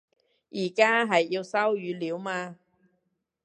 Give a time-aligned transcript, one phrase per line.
[0.49, 2.57] 而家係要收語料嘛